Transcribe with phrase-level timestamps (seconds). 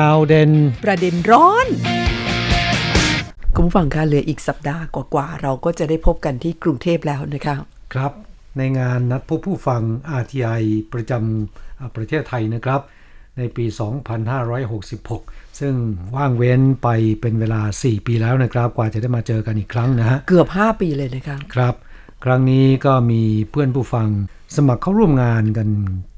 [0.00, 0.50] ข่าวเด่น
[0.84, 1.66] ประเด็นร้อน
[3.54, 7.54] คุณผู้ฟังคะเหลืออีกสัปดาห์กว่าๆเราก็จะได้พบกันที่กรุงเทพแล้วนะคะ
[7.94, 8.12] ครับ
[8.58, 9.82] ในงานนัดพบผู้ฟัง
[10.20, 12.80] RTI ประจำประเทศไทยนะครับ
[13.38, 13.64] ในปี
[14.82, 15.74] 2566 ซึ่ง
[16.16, 16.88] ว่างเว้นไป
[17.20, 21.74] เป็นเวลา 4 ปีแล้วนะครับ กว่าจะได้มาเจอกันอีกครั้งนะฮะเกือบ 5 ปีเลยนะคะครับ
[22.24, 24.08] ครั้งนี้ก็มีเพื่อนผู้ฟัง
[24.56, 25.68] สมัครเข้าร่วมงานกัน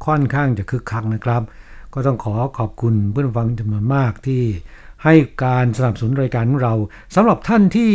[0.06, 1.42] ค่อนข้างจะคึกคักนะครับ
[1.96, 4.42] ก็ต้องขอขอบคุณเพื่อนฟังจำนวนมากที่
[5.04, 6.74] ให้การสนับสนุนรายการของเรา
[7.14, 7.92] สำหรับท่านที่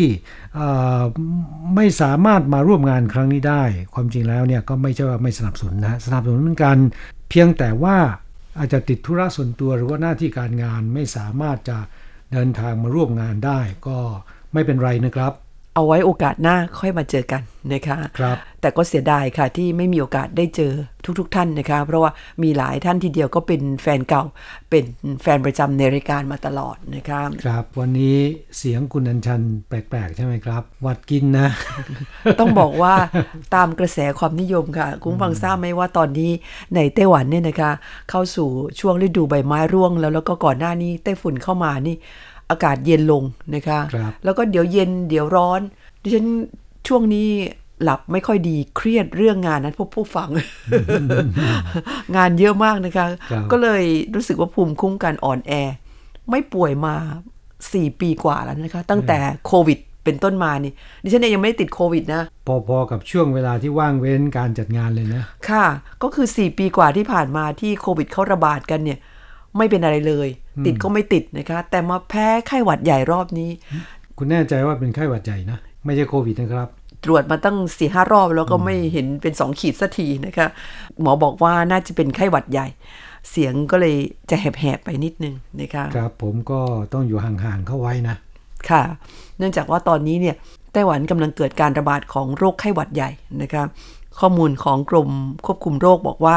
[1.76, 3.64] ไม่สามารถมาร่วมงานครั้งนี้ได้
[3.94, 6.78] ความจริงแล้วเนี่ยก็ไม่ใช่ว่าไม่สนับสนุนนะสนับสนุนเหมือนกัน
[7.30, 7.98] เพียงแต่ว่า
[8.60, 11.78] อาจจะติดธุระส่วนตัวหรือว่าหน้าที่การงานไม่สามารถจะ
[12.32, 13.98] เดินทางมาร่วมงานได้ ก็
[14.54, 15.34] ไม่เป็นไรนะครับ
[15.76, 17.42] เอาไว้โอกาสหน้าค่อยมาเจอกัน
[17.74, 20.74] นะคะครับแต่ก็เสียดายค่ะที่ไม่มีโอกาสได้เจอ
[21.20, 22.12] ทุกๆทท่านนะคะ เพราะว่า
[22.44, 24.24] มีหลายท่านทีเดียวก็เป็นแฟนเก่า
[24.70, 24.84] เป็น
[25.22, 28.18] แฟนประจำในรายการมาตลอดนะคะครับ วันนี้
[28.58, 31.48] เสียงคุณอัญชันแปลกๆ ใช่ไหมครับหวัดกินนะ
[32.40, 32.94] ต้องบอกว่า
[33.56, 36.32] ตามกระแสความนิยมค่ะ คุณผู้ฟังทราบไหมว่าตอนนี้
[36.76, 37.72] ในไต้หวันเนี่ยนะคะ
[38.10, 38.48] เข้าสู่
[38.80, 41.96] ช่วงฤดูใบไม้ร่วงแล้วแล้วก็ก่อนหน้านี้ไต้ฝุ่นเข้ามานี่
[42.52, 43.24] อากาศเย็นลง
[43.56, 45.62] นะคะครับแล้วก็เดี๋ยวเย็นเดี๋ยวร้อน
[46.02, 46.28] ดิฉัน
[46.88, 47.30] ช่วงนี้
[47.84, 50.30] หลับไม่ค่อยดีเครียดเรื่องงานนั้นพวกผู้ฟัง
[52.16, 53.84] งานเยอะมากนะคะครับก็เลย
[54.16, 55.52] รู้สึกว่าภูมิคุ้มกันอ่อนแอ
[56.30, 56.96] ไม่ป่วยมา
[57.74, 60.74] สี่ปีกว่าแล้วนะคะ ตั้งแต่โควิดเป็นต้นมานี่
[61.04, 65.66] ดิฉันเองยังไม่ได้ติดโควิดนะ พอๆกับช่วงเวลาที่ว่างเว้นการจัดงานเลยนะ ค่ะ
[66.04, 69.00] ก็คือ 4 ปีกว่าที่ผ่านมาที่โควิดเขาระบาดกันเนี่ย
[69.58, 70.28] ไม่เป็นอะไรเลย
[70.66, 73.50] ติดก็ไม่ติดนะคะ แต่มาแพ้ไข้หวัดใหญ่รอบนี้
[74.18, 76.68] คุณแน่ใจว่าเป็นไข้หวัดใหญ่นะ ไม่ใช่โควิดนะครับ
[77.04, 80.48] ตรวจมาตั้งสี่ห้ารอบแล้วก็ไม่เห็นเป็นสองขีดสักทีนะคะ
[81.02, 82.68] หมอบอกว่าน่าจะเป็นไข้หวัดใหญ่
[83.30, 83.96] เสียงก็เลย
[84.30, 86.60] จะแหบๆไปนิดนึงนะคะครับผมก็
[86.94, 88.16] ต้องอยู่ห่างๆเข้าไว้นะ
[88.70, 88.84] ค่ะ
[89.38, 90.36] เนื่องจากว่าตอนนี้เนี่ย
[90.74, 93.64] ไต้หวันกำลังเกิดการระบาดของโรคไข้หวัดใหญ่นะคะ
[94.20, 95.10] ข้อมูลของกรม
[95.46, 96.36] ควบคุมโรคบอกว่า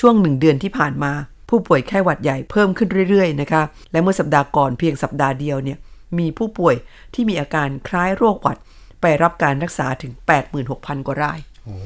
[0.00, 1.12] ช่วงหนึ่งเดือนที่ผ่านมา
[1.52, 5.78] ผู้ป่วยไข้หวัดใหญ่เพิ่มขึ้นเรื่อยๆนะคะ และเมื่อสัปดาห์ก่อนเพียงสัปดาห์เดียวเนี่ย
[6.18, 6.74] มีผู้ป่วย
[7.14, 8.58] ที่มีอาการคล้ายโรคหวัด
[9.00, 10.12] ไปรับการรักษาถึง
[10.58, 11.76] 86,000 กว่ารายโอ้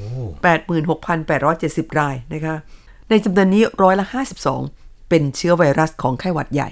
[1.15, 2.55] 86,870 รายนะคะ
[3.09, 4.05] ในจำนวนนี้ร้อยละ
[4.57, 6.69] 52 เป็นเชื้อไวรัสของไข้หวัดใหญ่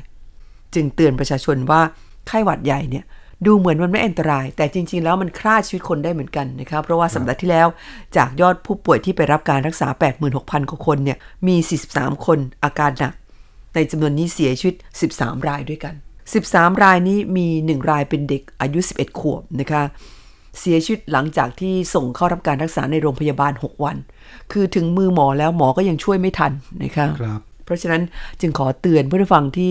[0.74, 1.82] จึงเตือนประชาชนว่า
[2.28, 3.06] ไข้หวัดใหญ่เนี่ย
[3.46, 7.68] ดูเหมือนมันไม่อันตราย แต่จริง ๆ แล้วมันฆ่าชีวิตคนได้เหมือนกันนะครับเพราะว่าสัปดาห์ที่แล้ว
[8.16, 9.88] จากยอดผู้ป่วยที่ไปรับการรักษา
[10.30, 11.56] 86,000กว่าคนเนี่ยมี
[11.90, 13.14] 43 คนอาการหนัก
[13.76, 14.76] ในจำนวนนี้เสียชีวิต
[15.12, 15.94] 13 รายด้วยกัน
[16.40, 19.84] 13 รายนี้มี 1 รายเป็นเด็กอายุ 11 ขวบนะคะ
[20.60, 23.98] เสียชีวิตหลังจากที่ส่งเข้ารับการรักษาในโรงพยาบาล 6 วัน
[24.52, 26.52] คือถึงมือหมอแล้วหมอก็ยังช่วยไม่ทัน
[26.84, 28.02] นะคะครับ เพราะฉะนั้น
[28.42, 29.70] จึงขอเตือนผู้ฟังที่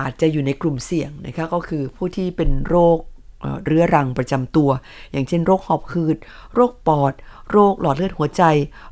[0.00, 2.98] อาจจะอยู่ในกลุ่มเสี่ยงนะคะก็คือผู้ที่เป็นโรค
[3.40, 4.70] เอ่อเรื้อรังประจำตัว
[5.12, 6.16] อย่างเช่น โรคหอบหืด
[6.54, 7.12] โรคปอด
[7.50, 8.42] โรคหลอดเลือดหัวใจ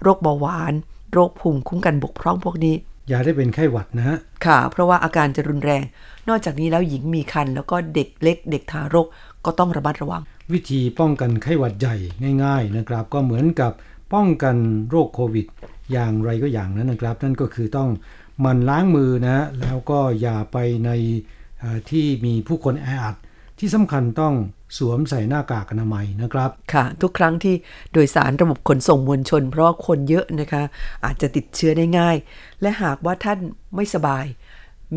[0.03, 0.75] โรคเบาหวาน
[1.13, 2.75] โรคภูมิคุ้มกันบกพร่องพวกนี้
[3.09, 4.17] อย่าได้เป็นไข้หวัดนะฮะ
[4.47, 5.83] ค่ะ เพราะว่าอาการจะรุนแรง
[6.29, 9.07] นอกจากนี้แล้วหญิงมีครรภ์แล้วก็เด็กเล็ก เด็กทารก
[9.45, 11.97] ก็ต้องระมัดระวัง วิธีป้องกันไข้หวัดใหญ่
[12.45, 13.73] ง่าย ๆ นะครับ ก็เหมือนกับ
[14.15, 14.57] ป้องกัน
[14.91, 15.47] โรคโควิด
[15.93, 17.89] อย่างไรก็อย่างนั้นนะครับ นั่นก็คือต้อง
[18.24, 20.91] ห มันล้างมือนะแล้วก็อย่าไปใน
[21.91, 23.17] ที่มีผู้คนแออัด
[23.59, 24.35] ที่สำคัญต้อง
[24.79, 27.55] สวมใส่หน้ากากอนามัยนะครับ ค่ะ ทุกครั้งที่
[27.93, 30.63] โดยสารระบบขนส่งมวลชน เพราะคนเยอะนะคะ
[31.05, 32.17] อาจจะติดเชื้อได้ง่าย
[32.61, 33.39] และหากว่าท่าน
[33.77, 34.25] ไม่สบาย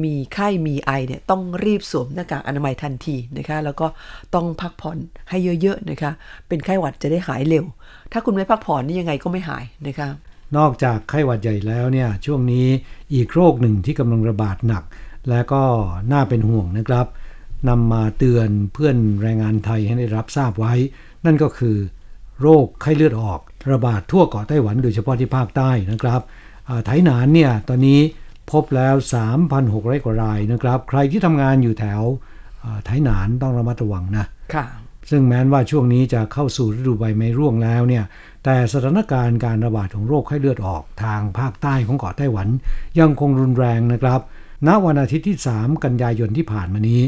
[0.04, 3.88] มีไข้มีไอเนี่ยต้องรีบสวมหน้ากากอนามัยทันทีนะคะ แล้วก็
[4.36, 4.98] ต้องพักผ่อน
[5.30, 6.12] ให้เยอะๆนะคะ
[6.48, 7.66] เป็นไข้หวัดจะได้หายเร็ว
[8.12, 10.10] ถ้าคุณไม่พักผ่อนนี่ยังไงก็ไม่หายนะคะ
[10.58, 12.68] นอกจากไข้หวัดใหญ่แล้วเนี่ยช่วงนี้
[13.14, 14.84] อีกโรคหนึ่งที่กำลังระบาดหนัก
[15.30, 15.64] และก็
[16.12, 17.08] น่าเป็นห่วงนะครับ
[17.70, 20.74] นำมาเตือนเพื่อนแรงงานไทยให้ได้รับทราบไว้
[21.26, 21.78] นั่นก็คือ
[22.42, 23.40] โรคไข้เลือดออก
[23.72, 26.22] ระบาดทั่วเกาะไต้หวันโดยเฉพาะที่ภาคใต้นะครับ
[26.70, 28.00] อ่าไถหนานเนี่ยตอนนี้
[28.52, 28.96] พบแล้ว
[29.50, 32.02] 3,600 กว่ารายนะครับ ใครที่ทำงานอยู่แถว
[32.64, 34.66] อ่าไถหนานต้องระมัดระวังนะ ค่ะ
[35.10, 38.04] ซึ่งแม้ว่าช่วงนี้จะเข้าสู่ฤดูใบไม้ร่วงแล้วเนี่ย
[38.44, 42.48] แต่สถานการณ์การระบาดของโรคไข้เลือดออกทางภาคใต้ของเกาะไต้หวัน
[43.00, 44.22] ยังคงรุนแรงนะครับ
[44.68, 47.02] ณ วันอาทิตย์ที่ 3 กันยายนที่ผ่านมานี้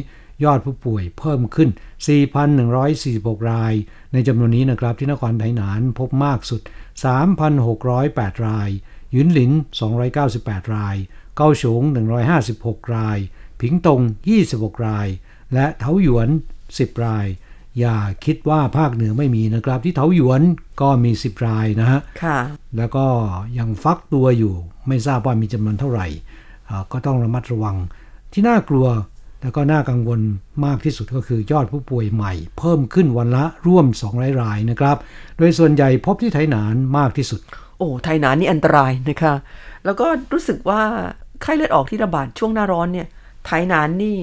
[0.43, 1.69] ยอดผู้ป่วยเพิ่มขึ้น
[2.79, 3.73] 4,146 ราย
[4.13, 6.61] ในจำนวนนี้นะครับที่นครไทหนานพบมากสุด
[7.73, 8.69] 3,608 ราย
[9.15, 9.51] ยุนหลิน
[10.13, 10.95] 298 ราย
[11.35, 11.81] เกาฉง
[12.37, 13.17] 156 ราย
[13.61, 14.01] ผิงตง
[14.43, 15.07] 26 ราย
[15.53, 16.29] และเทาหยวน
[16.67, 17.25] 10 ราย
[17.79, 20.41] อย่าคิดว่าภาคเหนือไม่มีนะครับ ที่เทาหยวน
[20.81, 22.37] ก็มี10รายนะฮะค่ะ
[22.77, 23.05] แล้วก็
[23.57, 24.53] ยังฟักตัวอยู่
[24.87, 26.07] ไม่ทราบว่ามีจำนวนเท่าไหร่
[26.69, 27.75] อ่าก็ต้องระมัดระวัง
[28.33, 28.87] ที่น่ากลัว
[29.41, 30.19] แล้วก็น่ากังวล
[30.65, 34.97] มากที่สุดก็คือยอดผู้ป่วยใหม่ เพิ่มขึ้นวันละร่วม 200 รายนะครับ
[35.37, 37.41] โดยส่วนใหญ่พบที่ไทหนานมากที่สุด
[37.77, 39.33] โอ้ไทยหนานนี่อันตรายนะคะ
[39.85, 40.81] แล้วก็รู้สึกว่า
[41.41, 43.07] ไข้เลือดออกที่ระบาดช่วงหน้าร้อนเนี่ย
[43.45, 44.17] ไทยหนานนี่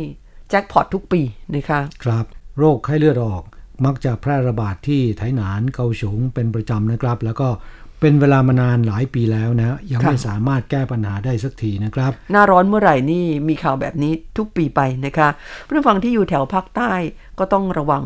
[0.51, 1.21] แจ็คพอตทุกปี
[1.55, 2.25] นะคะ ครับ
[2.59, 3.43] โรคไข้เลือดออก
[3.85, 7.49] มักจะแพร่ระบาดที่ไถหนานเกาฉงเป็นประจำนะครับ แล้วก็
[8.01, 15.29] เป็นเวลามานานหลายปีแล้วนะ ยังค่ะไม่สามารถแก้ปัญหาได้สักทีนะครับ หน้าร้อนเมื่อไหร่นี่มีข่าวแบบนี้ทุกปีไปนะคะ
[15.67, 16.93] ผู้ฟังที่อยู่แถวภาคใต้
[17.39, 18.03] ก็ต้องระวัง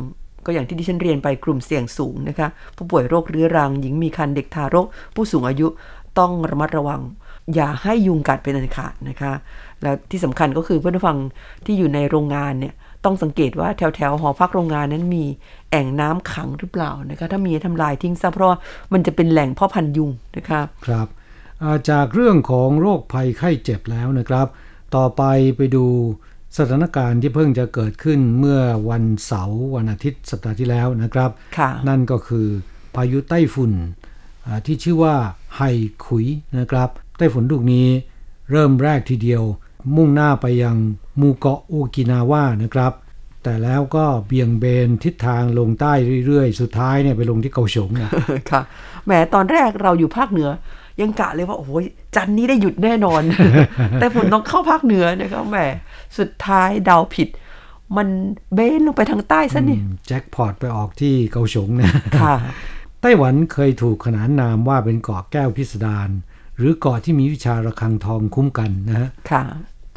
[0.46, 5.66] ก็อย่างที่ดิฉันเรียนไปกลุ่มเสี่ยงสูงนะคะ ผู้ป่วยโรคเรื้อรัง หญิงมีครรภ์เด็กทารก ผู้สูงอายุ
[6.18, 7.00] ต้องระมัดระวัง
[7.54, 9.32] อย่าให้ยุงกัดเป็นอันขาดนะคะ
[9.82, 11.18] แล้วที่สำคัญก็คือเพื่อนผู้ฟัง
[11.64, 12.74] ที่อยู่ในโรงงานเนี่ย
[13.04, 15.24] ต้องสังเกตว่าแถวแถวๆหอพักโรงงานนั้นมี
[15.70, 18.58] แอ่งน้ำขังหรือเปล่านะคะถ้ามีให้ทำลายทิ้งซะเพราะว่า
[18.92, 21.06] มันจะเป็นแหล่งเพ่อพันธุ์ยุงนะคะครับ
[21.62, 24.46] อ่าจากเรื่องของโรคภัยไข้เจ็บแล้วนะครับ
[24.96, 25.22] ต่อไป
[25.56, 25.86] ไปดู
[26.56, 28.60] สถานการณ์ที่เพิ่งจะเกิดขึ้นเมื่อ
[28.90, 32.46] วันเสาร์วันอาทิตย์สัปดาห์ที่แล้วนะครับค่ะนั่นก็คือ
[32.94, 33.72] พายุไต้ฝุ่น
[34.46, 35.14] อ่าที่ชื่อว่า
[35.56, 35.62] ไฮ
[36.06, 36.26] ขุย
[36.58, 36.88] นะครับ
[37.18, 37.86] ไต้ฝุ่นลูกนี้
[38.50, 39.42] เริ่มแรกทีเดียว
[39.96, 40.76] มุ่งหน้าไปยัง
[41.18, 42.92] หมู่เกาะโอกินาวานะครับ
[43.42, 45.92] แต่แล้วก็เบี่ยงเบนทิศทางลงใต้
[46.26, 48.10] เรื่อยๆ สุดท้ายเนี่ยไปลงที่เกาฉงนะ
[48.50, 48.60] ค่ะ
[49.04, 50.48] แหมตอนแรกเราอยู่ภาคเหนือ
[51.00, 51.84] ยังกะเลยว่าโอ้ย
[52.16, 53.22] จันทร์นี้ได้หยุดแน่นอน
[54.00, 55.58] แต่ฝนต้องเข้าภาคเหนือนะครับแหม
[56.18, 57.28] สุดท้ายเดาผิด
[57.96, 58.08] มัน
[58.54, 61.90] เบ้นลงไปทางใต้ซะนี่แจ็คพอตไปออกที่เกาฉงนะ
[62.20, 62.34] ค่ะ
[63.02, 66.08] ไต้หวันเคยถูกขนานนามว่าเป็นเกาะแก้วพิสดาร
[66.56, 69.42] หรือเกาะที่มีวิชาระฆังทองคุ้มกันนะฮะค่ะ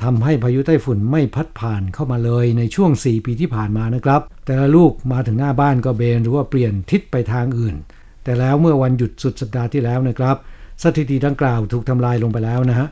[0.03, 7.75] ทำให้พายุไต้ฝุ่นไม่พัดผ่านเข้ามาเลยในช่วง 4 ปีที่ผ่านมานะครับ แต่ละลูกมาถึงหน้าบ้านก็เบนหรือว่าเปลี่ยนทิศไปทางอื่น
[8.23, 10.35] แต่แล้วเมื่อวันหยุดสุดสัปดาห์ที่แล้วนะครับ
[10.83, 12.87] สถิติดังกล่าวถูกทำลายลงไปแล้วนะฮะ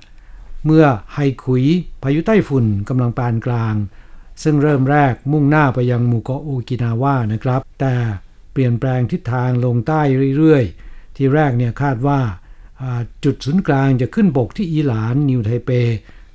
[0.65, 1.63] เมื่อไฮคุย
[2.03, 3.75] พายุไต้ฝุ่นกำลังปานกลาง
[4.43, 7.93] ซึ่งเริ่มแรกมุ่งหน้าไปยังหมู่เกาะโอกินาว่านะครับ แต่
[8.51, 10.01] เปลี่ยนแปลงทิศทางลงใต้
[10.37, 12.19] เรื่อยๆ ที่แรกเนี่ยคาดว่า
[12.81, 15.71] อ่าจุดศูนย์กลางจะขึ้นบกที่อีหลานนิวไทเป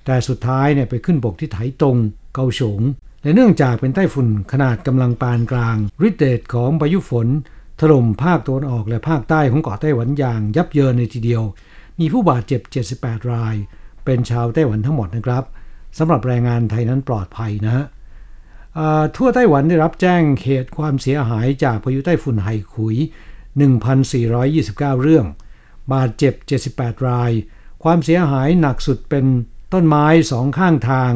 [0.07, 1.97] แต่สุดท้ายเนี่ยไปขึ้นบกที่ไถตรง
[2.35, 2.81] เกาฉง
[3.23, 5.77] และเนื่องจากเป็นไต้ฝุ่นขนาดกำลังปานกลาง
[6.09, 7.29] ฤทธิเดชของพายุฝน
[7.81, 11.43] ถล่มภาคตะวันออกและภาคใต้ของเกาะไต้หวันอย่างยับเยินในทีเดียว
[12.01, 12.61] มีผู้บาดเจ็บ
[12.97, 13.55] 78 ราย
[14.05, 15.45] เป็นชาวไต้หวันทั้งหมดนะครับ
[15.99, 17.85] สำหรับแรงงานไทยนั้นปลอดภัยนะฮะ
[19.17, 22.97] ทั่วไต้หวันได้รับแจ้งเหตุความเสียหายจากพายุไต้ฝุ่นไฮขุย
[24.19, 25.27] 1,429 เรื่อง
[25.93, 26.35] บาดเจ็บ
[26.71, 27.33] 78 ราย
[27.83, 29.27] ความเสียหายหนักสุดเป็น
[29.77, 31.13] ต้นไม้สองข้างทาง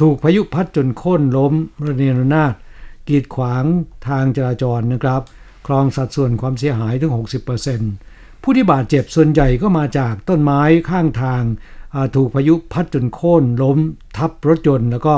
[0.00, 1.52] ถูกพายุพัดจนโค่นล้ม
[1.84, 2.54] ระเนระนาด
[3.08, 3.64] กีดขวาง
[4.08, 5.22] ทางจราจรนะครับ
[5.66, 7.12] ครองสัดส่วนความเสียหายถึง
[7.76, 11.42] 60%ผู้ที่บาดเจ็บส่วนใหญ่ก็มาจากต้นไม้ข้างทาง
[12.16, 13.78] ถูกพายุพัดจนโค่นล้ม
[14.16, 15.14] ทับรถยนต์ แล้วก็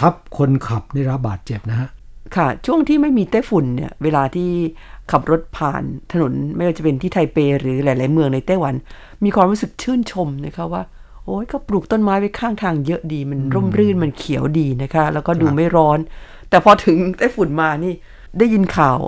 [0.00, 1.88] ทับคนขับได้รับบาดเจ็บนะฮะ
[2.36, 4.50] ค่ะ ช่วงที่ไม่มีไต้ฝุ่นเนี่ยเวลาที่
[5.10, 8.74] ขับรถผ่านถนนไม่ว่าจะเป็นที่ไทเปหรือหลาย ๆ เมืองในไต้หวัน
[9.24, 10.82] มีความรู้สึกชื่นชมนะคะว่า
[11.26, 15.98] โอ้ยก็ปลูกต้นไม้ไว้ข้างทางเยอะดีมันร่มรื่นมันเขียวดีนะคะ แล้วก็ดูไม่ร้อน
[16.50, 17.92] แต่พอถึงไต้ฝุ่นมานี่
[18.38, 18.98] ได้ยินข่าว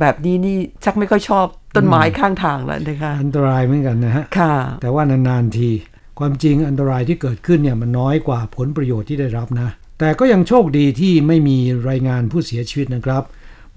[0.00, 1.46] แบบนี้นี่ชักไม่ค่อยชอบ
[1.76, 5.70] ต้นไม้ข้างทางแล้วนะคะอันตรายเหมือนกันนะฮะค่ะ แต่ว่านานๆที
[6.18, 11.58] ความจริงอันตรายที่เกิดขึ้นเนี่ยมันน้อยกว่าผลประโยชน์ที่ได้รับนะ แต่ก็ยังโชคดีที่ไม่มี
[11.88, 13.22] รายงานผู้เสียชีวิตนะครับ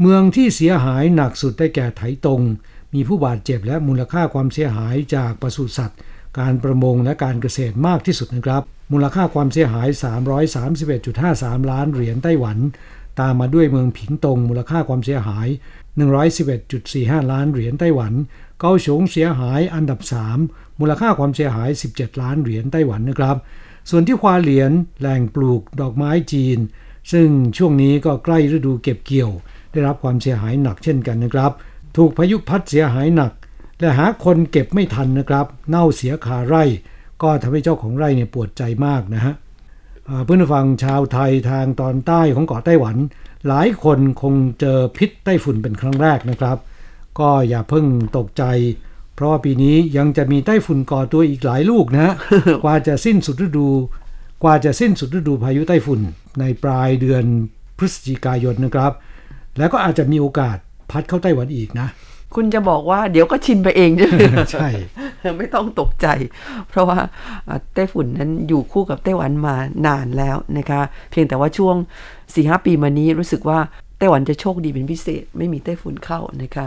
[0.01, 2.41] เมืองที่เสียหายหนักสุดได้แก่ไถตง
[2.93, 5.99] มีผู้บาดเจ็บและมูลค่าความเสียหายจากปศุสัตว์
[6.39, 9.87] การประมงและการเกษตรมากที่สุดนะครับ มูลค่าความเสียหาย
[10.99, 12.57] 331.53 ล้านเหรียญไต้หวัน
[13.19, 15.47] ตามมาด้วยเมืองผิงตง มูลค่าความเสียหาย
[16.59, 18.13] 111.45 ล้านเหรียญไต้หวัน
[18.59, 19.99] เกาฉงเสียหายอันดับ
[20.39, 23.37] 3 มูลค่าความเสียหาย 17 ล้านเหรียญไต้หวันนะครับ
[23.89, 26.59] ส่วนที่ควาเหลียนแหล่งปลูกดอกไม้จีน
[27.11, 29.31] ซึ่งช่วงนี้ก็ใกล้ฤดูเก็บเกี่ยว
[29.71, 31.51] ได้รับความเสียหายหนักเช่นกันนะครับ
[31.97, 33.31] ถูกพายุพัดเสียหายหนัก
[33.81, 36.63] และหาคนเก็บไม่ทันนะครับ เน่าเสียคาไร่
[37.21, 39.33] ก็ทำให้เจ้าของไร่เนี่ยปวดใจมากนะฮะ
[40.09, 42.95] อ่าเพื่อนผู้ฟังชาวไทยทางตอนใต้ของเกาะไต้หวัน
[43.47, 46.57] หลายคนคงเจอพิษไต้ฝุ่นเป็นครั้งแรกนะครับ
[47.19, 47.85] ก็อย่าเพิ่ง
[48.17, 48.43] ตกใจ
[49.15, 52.13] เพราะว่าปีนี้ยังจะมีไต้ฝุ่นก่อตัวอีกหลายลูกนะฮะ
[52.63, 53.67] กว่าจะสิ้นสุดฤดู
[54.43, 55.99] กว่าจะสิ้นสุดฤดูพายุไต้ฝุ่น
[56.39, 57.23] ในปลายเดือน
[57.77, 58.91] พฤศจิกายนนะครับ
[59.57, 60.57] แล้วก็อาจจะมีโอกาส
[60.91, 61.87] พัดเข้าไต้หวันอีกนะ
[62.35, 64.19] คุณจะบอกว่าเดี๋ยวก็ชินไปเองใช่ไหม
[64.51, 64.69] ใช่
[65.37, 66.07] ไม่ต้องตกใจ
[66.69, 66.99] เพราะว่า
[67.47, 69.55] อ่าไต้ฝุ่นนั้นอยู่คู่กับไต้หวันมา
[69.87, 71.75] นานแล้วนะคะ เพียงแต่ว่าช่วง
[72.09, 73.59] 4ีหปีมานี้รู้สึกว่า
[73.97, 76.65] ไต้หวันจะโชคดีเป็นพิเศษ ไม่มีไต้ฝุ่นเข้านะคะ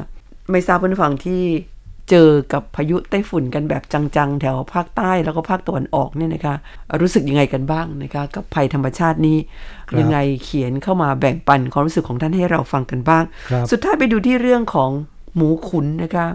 [0.51, 1.43] ไม่ทราบเพื่อนฝั่งที่
[2.11, 6.55] เจอกับพายุไต้ฝุ่นกันแบบจังๆ แถวภาคใต้แล้วก็ภาคตะวันออกเนี่ยนะคะ
[7.01, 9.39] รู้สึกยังไงกันบ้างนะคะ กับภัยธรรมชาตินี้
[9.89, 14.91] ครับยังไงเขียนเข้ามาแบ่งปันความรู้สึกของท่านให้เราฟังกันบ้างครับสุดท้ายไปดูที่เรื่องของ
[15.37, 16.27] หมูขุนนะคะ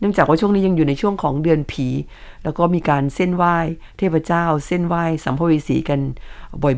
[0.00, 1.86] เนื่องจากว่าช่วงนี้ยังอยู่ในช่วงของเดือนผี
[2.44, 3.56] แล้วก็มีการเส้นไหว้
[3.98, 6.00] เทพเจ้า เส้นไหว้สัมภเวสีกัน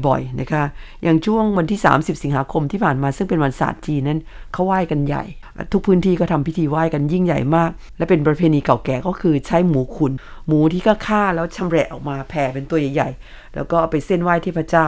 [0.06, 0.64] บ่อยๆนะคะ
[1.02, 4.20] อย่างช่วงวันที่ 30 สิงหาคมที่ผ่านมาซึ่งเป็นวันศาสตร์จีนนั้น
[4.52, 5.25] เขาไหว้กันใหญ่
[5.73, 10.12] ทุกพื้นที่ก็ทำพิธีไหว้กันยิ่งใหญ่มาก และเป็นประเพณีเก่าแก่ก็คือใช้หมูขุน
[10.46, 14.85] หมูที่ก็ฆ่าแล้วชำแหละออกมาแผ่เป็นตัวใหญ่ๆแล้วก็เอาไปเส้นไหว้เทพเจ้า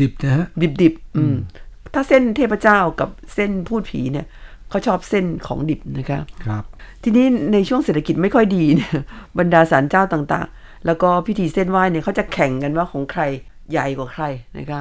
[0.00, 0.46] ดิบๆนะฮะ
[0.82, 1.36] ดิบๆอืม
[1.94, 4.26] ถ้าเส้นเทพเจ้ากับเส้นพูดผีเนี่ย
[4.70, 6.64] เขาชอบเส้นของดิบนะคะครับ
[7.02, 8.92] ทีนี้ในช่วงเศรษฐกิจไม่ค่อยดีเนี่ย
[9.38, 13.22] บรรดาศาลเจ้าต่างๆ แล้วก็พิธีเส้นไหว้เนี่ยเขาจะแข่งกันว่าของใคร
[13.70, 14.24] ใหญ่กว่าใคร
[14.58, 14.80] นะคะ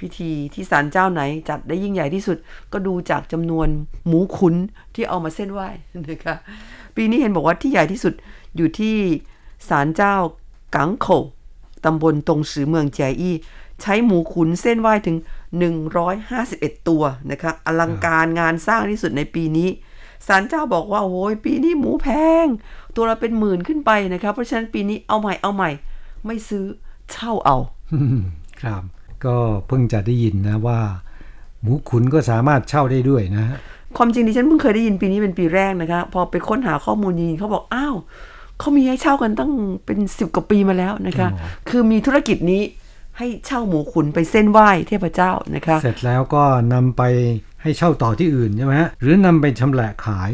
[0.00, 2.36] พิธีที่ศาลเจ้าไหนจัดได้ยิ่งใหญ่ที่สุด
[2.72, 3.68] ก็ดูจากจำนวน
[4.06, 4.54] หมูขุน
[4.94, 5.68] ที่เอามาเส้นไหว้
[6.08, 6.34] นะคะ
[6.96, 8.14] ปีนี้เห็นบอกว่าที่ใหญ่ที่สุด
[8.56, 8.96] อยู่ที่
[9.68, 10.14] ศาลเจ้า
[10.74, 11.06] กังโข
[11.84, 13.34] ตำบลตงสือเมืองแจอี้
[13.82, 15.16] ใช้หมูขุนเส้นไหว้ถึง
[16.02, 19.68] 151 ตัวนะคะอลังการงานสร้างที่สุดในปีนี้
[20.26, 22.08] ศาลเจ้าบอกว่าโอ้ยปีนี้หมูแพ
[22.44, 22.46] ง
[22.96, 25.70] ตัวละเป็นหมื่นขึ้นไปนะคะเพราะฉะนั้นปีนี้เอาใหม่เอาใหม่
[26.26, 26.64] ไม่ซื้อ
[27.12, 27.56] เช่าเอา
[28.62, 28.82] ครับ
[29.24, 30.78] ก็เพิ่งจะได้ยินนะว่า
[31.62, 33.58] หมูขุนก็สามารถเช่าได้ด้วยนะฮะ
[33.96, 37.96] ความจริงดิฉันเพิ่งเคยได้ยินปีนี้เป็นปีแรกนะคะ พอไปค้นหาข้อมูลจริงๆเขาบอกอ้าว
[38.58, 39.52] เขามีให้เช่ากันตั้ง
[39.86, 42.62] เป็นสิบกว่าปีมาแล้วนะคะอ๋อคือมีธุรกิจนี้
[43.18, 47.02] ให้เช่าหมูขุนไปเส้นไหว้เทพเจ้านะคะ เสร็จแล้วก็นำไป
[47.62, 50.30] ให้เช่าต่อที่อื่นใช่ไหมฮะหรือนำไปชำแหละขาย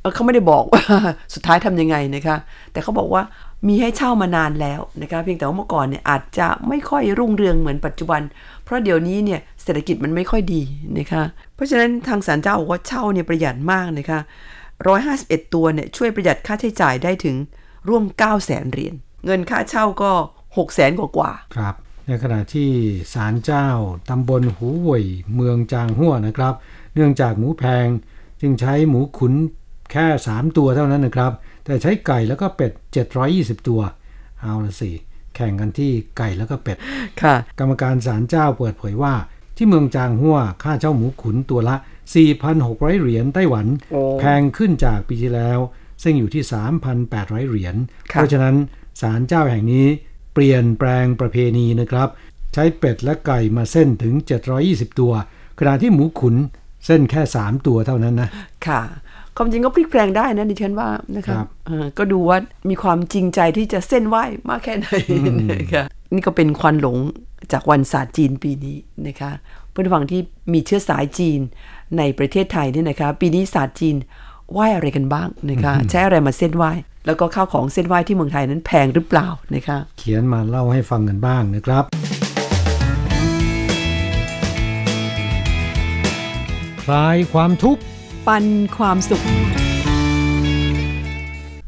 [0.00, 0.82] เอ่อเขาไม่ได้บอกว่า
[1.34, 2.36] สุดท้ายทำยังไงนะคะ
[2.72, 3.22] แต่เขาบอกว่า
[3.68, 8.22] มีให้เช่ามานานแล้วนะคะเพียงแต่ว่าเมื่อก่อนเนี่ยอาจจะไม่ค่อยรุ่งเรืองเหมือนปัจจุบัน
[8.64, 10.62] เพราะเดี๋ยวนี้เนี่ยเศรษฐกิจมันไม่ค่อยดี
[10.98, 11.22] นะคะ
[11.54, 14.20] เพราะฉะนั้นทางศาลเจ้าบอกว่าเช่าเนี่ยประหยัดมากนะคะ
[14.86, 17.36] 151ตัวเนี่ยช่วยประหยัดค่าใช้จ่ายได้ถึง
[17.88, 20.12] ร่วม9 0 0แสนเหรียญเงินค่าเช่าก็
[20.56, 21.74] 6 0แสนกว่าๆครับ
[22.06, 22.70] ในขณะที่
[23.14, 23.68] ศาลเจ้า
[24.10, 26.54] ตำบลหูหวยเมืองจางหัวนะครับ
[26.94, 27.86] เนื่องจากหมูแพง
[28.40, 29.34] จึงใช้หมูขุน
[29.92, 31.32] แค่ 3 ตัวเท่านั้นนะครับ
[31.64, 32.72] แต่ใช้ไก่แล้วก็เป็ด
[33.20, 33.80] 720 ตัว
[34.40, 34.90] เอาละสิ
[35.34, 36.76] แข่งกันที่ไก่แล้วก็เป็ด
[37.22, 39.14] ค่ะกรรมการศาลเจ้าเปิดเผยว่า
[39.56, 41.76] ที่เมืองจางหัวค่าเช่าหมูขุนตัวละ
[42.38, 45.58] 4,600 เหรียญไต้หวันโอ้แพงขึ้นจากปีที่แล้ว
[46.02, 46.42] ซึ่งอยู่ที่
[46.96, 47.76] 3,800 เหรียญ
[48.12, 48.56] ค่ะเพราะฉะนั้น
[49.00, 49.86] ศาลเจ้าแห่งนี้
[50.34, 52.08] เปลี่ยนแปลงประเพณีนะครับ
[52.54, 54.14] ใช้เป็ดและไก่มาเส้นถึง
[54.56, 55.12] 720 ตัว
[55.58, 56.36] ขณะที่หมูขุน
[56.86, 58.28] เส้นแค่ 3 ตัวเท่านั้นนะ
[58.66, 58.80] ค่ะ
[59.36, 62.38] ความจริงก็พลิกแปลงได้นะดิฉันว่านะคครัรับบเออก็ดูว่า
[62.70, 64.16] มีความจริงใจที่จะเส้นไหว
[64.48, 64.88] มากแค่ไหน
[65.52, 66.96] นะคะนี่ก็เป็นควันหลง
[67.52, 68.76] จากวันศาสตร์จีนปีนี้
[69.06, 69.30] นะคะ
[69.70, 70.20] เพื่อนฟังที่
[70.52, 71.40] มีเชื้อสายจีน
[71.98, 73.96] ในประเทศไทยเนี่ยนะคะ ปีนี้ศาสตร์จีน
[74.52, 76.64] ไหวอะไรกันบ้างนะคะ ใช้อะไรมาเส้นไหว
[77.06, 81.84] แล้วก็ข้าวของเส้นไหวที่เมืองไทยนั้นแพงหรือเปล่านะคะเขียนมาเล่าให้ฟังกันบ้างนะครับ
[86.84, 87.80] คลายความทุกข์
[88.26, 88.44] ปัน
[88.76, 89.22] ความสุข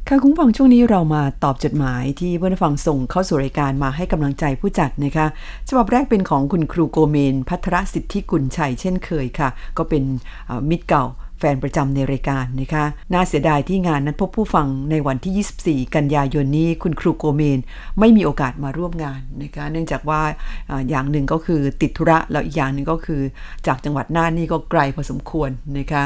[0.08, 5.26] ค่ะคุณผู้ฟังช่วงนี้เรามาตอบจดหมายที่เพื่อนผู้ฟังส่งเข้าสู่รายการมาให้กำลังใจผู้จัดนะคะ
[5.68, 10.04] ฉบับแรกเป็นของคุณครูโกเมน พัทรสิทธิกุลชัยเช่นเคยค่ะ ก็เป็น
[10.46, 17.58] เอ่อมิตรเก่าแฟนประจำในรายการนะคะ น่าเสียดายที่งานนั้นพบผู้ฟังในวันที่ 24 กันยายนนี้คุณครูโกเมน
[17.98, 20.20] ไม่มีโอกาสมาร่วมงานนะคะ เนื่องจากว่า
[20.68, 23.20] เอ่ออย่างหนึ่งก็คือติดธุระแล้วอีกอย่างหนึ่งก็คือ
[23.66, 26.02] จากจังหวัดน่านนี่ก็ไกลพอสมควรนะคะ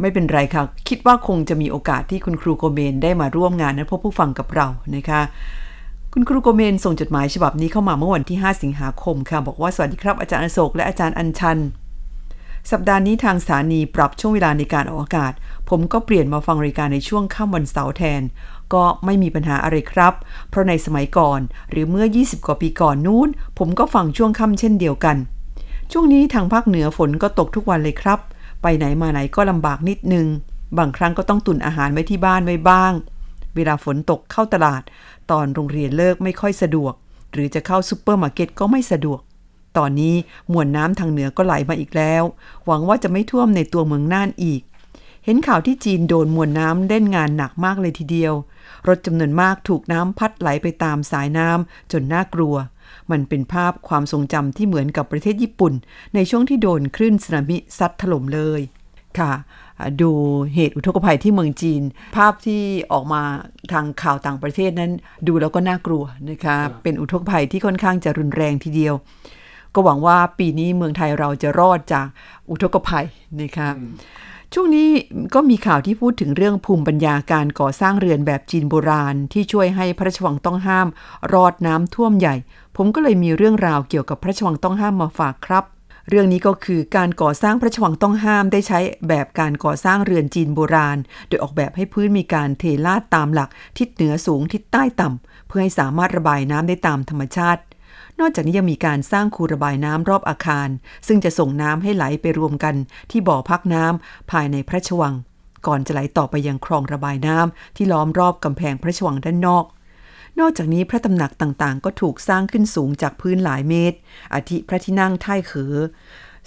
[0.00, 5.22] ไม่เป็นไรค่ะ คิดว่าคงจะมีโอกาสที่คุณครูโกเมนได้มาร่วมงานนั้นพบผู้ฟังกับเรานะคะ
[6.14, 11.58] คุณครูโกเมนส่งจดหมายฉบับนี้เข้ามาเมื่อวันที่ 5 สิงหาคมค่ะ บอกว่าสวัสดีครับอาจารย์อโศกและอาจารย์อัญชัน
[12.70, 15.32] สัปดาห์นี้ทางสถานีปรับช่วงเวลาในการออกอากาศ
[15.70, 18.22] ผมก็เปลี่ยนมาฟังรายการในช่วงค่ำวันเสาร์แทน
[18.74, 20.14] ก็ไม่มีปัญหาอะไรครับ
[20.48, 25.16] เพราะในสมัยก่อน หรือเมื่อ 20 กว่าปีก่อนนู้น ผมก็ฟังช่วงค่ำเช่นเดียวกัน
[25.92, 28.18] ช่วงนี้ทางภาคเหนือฝนก็ตกทุกวันเลยครับ
[28.62, 30.26] ไปไหนมาไหนก็ลำบากนิดนึง
[30.78, 32.92] บางครั้งก็ต้องตุนอาหารไว้ที่บ้านไว้บ้าง
[33.54, 34.82] เวลาฝนตกเข้าตลาด
[35.30, 36.92] ตอนโรงเรียนเลิกไม่ค่อยสะดวก
[37.32, 39.20] หรือจะเข้าซูเปอร์มาร์เก็ตก็ไม่สะดวก
[39.78, 40.14] ตอนนี้
[40.52, 42.22] มวลน้ำทางเหนือก็ไหลมาอีกแล้ว
[42.66, 44.62] หวังว่าจะไม่ท่วมในตัวเมืองน่านอีก
[45.24, 48.34] เห็นข่าวที่จีนโดนมวลน้ำเล่นงานหนักมากเลยทีเดียว
[48.88, 52.54] รถจำนวนมากถูกน้ำพัดไหลไปตามสายน้ำจนน่ากลัว
[53.10, 55.72] มันเป็นภาพความทรงจำที่เหมือนกับประเทศญี่ปุ่น
[56.14, 58.60] ในช่วงที่โดนคลื่นสึนามิซัดถล่มเลย
[59.18, 59.32] ค่ะ
[59.78, 60.10] อ่าดู
[60.54, 61.82] เหตุอุทกภัยที่เมืองจีน
[62.16, 62.62] ภาพที่
[62.92, 63.22] ออกมา
[63.72, 64.92] ทางข่าวต่างประเทศนั้น
[65.26, 68.94] ดูแล้วก็น่ากลัวนะคะ เป็นอุทกภัยที่ค่อนข้างจะรุนแรงทีเดียว
[69.74, 72.06] ก็หวังว่าปีนี้เมืองไทยเราจะรอดจาก
[72.50, 73.06] อุทกภัย
[73.40, 73.70] นะคะ
[74.54, 74.88] ช่วงนี้
[75.34, 80.88] ก็มีข่าวที่พูดถึงเรื่องภูมิปัญญาการก่อสร้างเรือนแบบจีนโบราณ ที่ช่วยให้พระราชวังต้องห้าม
[81.32, 82.34] รอดน้ำท่วมใหญ่
[82.76, 85.64] ผมก็เลยมีเรื่องราวเกี่ยวกับพระราชวังต้องห้ามมาฝากครับ
[86.08, 90.98] เรื่องนี้ก็คือการก่อสร้างพระราชวังต้องห้ามได้ใช้แบบการก่อสร้างเรือนจีนโบราณ
[91.28, 93.48] โดยออกแบบให้พื้นมีการเทลาดตามหลัก
[93.78, 97.62] ทิศเหนือสูงทิศใต้ต่ำเพื่อให้สามารถระบายน้ำได้ตามธรรมชาติ
[98.20, 100.68] นอกจากนี้ยังมีการสร้างคูระบายน้ำรอบอาคาร
[101.06, 102.74] ซึ่งจะส่งน้ำให้ไหลไปรวมกัน
[103.10, 105.14] ที่บ่อพักน้ำภายในพระชวัง
[105.66, 109.64] ก่อนจะไหลต่อไปยังคลองระบายน้ำที่ล้อมรอบกำแพงพระชวังด้านนอก
[110.38, 113.98] นอกจากนี้พระตำหนักต่างๆ ก็ถูกสร้างขึ้นสูงจากพื้นหลายเมตร
[114.34, 115.74] อาทิพระที่นั่งท่ายเขอ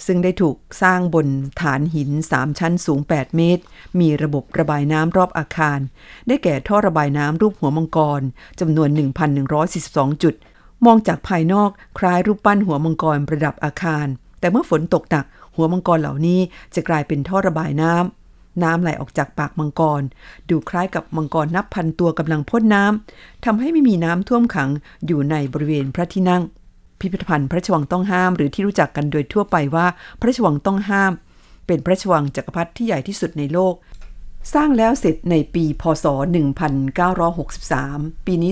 [0.05, 1.27] ซึ่งได้ถูกสร้างบน
[1.61, 3.63] ฐานหิน 3 ชั้นสูง 8 เมตร
[3.99, 5.79] มีระบบระบายน้ำรอบอาคาร
[6.27, 8.21] ได้แก่ท่อระบายน้ำรูปหัวมังกร
[8.59, 8.89] จำนวน
[9.55, 10.35] 1,142 จุด
[10.85, 14.07] มองจากภายนอกคล้ายรูปปั้นหัวมังกรประดับอาคาร
[14.39, 15.25] แต่เมื่อฝนตกหนัก
[15.55, 16.39] หัวมังกรเหล่านี้
[16.75, 20.01] จะกลายเป็นท่อระบายน้ำน้ำไหลออกจากปากมังกร
[20.49, 24.69] ดูคล้ายกับมังกรนับพันตัวกำลังพ่นน้ำทำให้ไม่มีน้ำท่วมขัง
[25.05, 26.43] อยู่ในบริเวณพระที่นั่ง
[26.99, 29.87] พิพิธภัณฑ์พระชวังต้องห้ามหรือที่รู้จักกันโดยทั่วไปว่า
[30.19, 31.11] พระชวังต้องห้าม
[31.67, 33.73] เป็นพระชวังจักรพรรดิที่ใหญ่ที่สุดในโลก
[34.53, 36.05] สร้างแล้วเสร็จในปีพศ
[37.11, 38.51] 1963 ปีนี้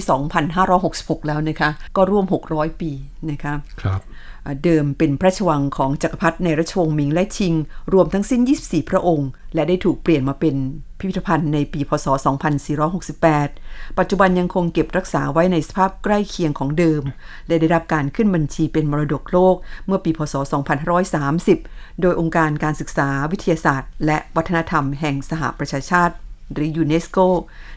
[0.63, 2.91] 2566 แล้วนะคะ ก็ร่วม 600 ปี
[3.29, 4.01] นะคะครับ
[4.63, 7.53] เดิมเป็นพระชวังของจักรพรรดิในราชวงศ์หมิงและชิง
[7.93, 10.55] รวมทั้งสิ้น 24 พระองค์ และได้ถูกเปลี่ยนมาเป็น
[10.99, 12.07] พิพิธภัณฑ์ในปีพศ
[13.01, 17.03] 2468 ปัจจุบันยังคงเก็บรักษาไว้ในสภาพใกล้เคียงของเดิม
[17.47, 19.55] และได้รับการขึ้นบัญชีเป็นมรดกโลก
[19.87, 20.35] เมื่อปีพศ
[21.57, 26.15] 2530 โดยองค์การการศึกษาวิทยาศาสตร์ และวัฒนธรรมแห่งสหประชาชาติ
[26.53, 27.17] หรือยูเนสโก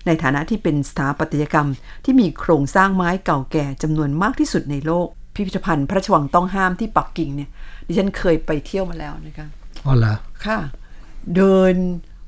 [0.07, 1.69] ในฐานะที่เป็นสถาปัตยกรรม
[2.05, 7.51] ที่มีโครงสร้างไม้เก่าแก่จำนวนมากที่สุดในโลก พิพิธภัณฑ์พระราชวังต้องห้ามที่ปักกิ่งเนี่ย
[7.87, 9.47] ดิฉันเคยไปเที่ยวมาแล้วนะคะ
[9.87, 10.59] อ๋อเหรอค่ะ
[11.37, 11.75] เดิน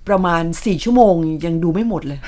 [0.09, 1.15] ประมาณ4ชั่วโมง
[1.45, 2.19] ยังดูไม่หมดเลย